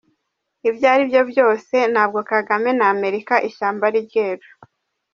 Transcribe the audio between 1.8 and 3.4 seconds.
Ntabwo Kagame na Amerika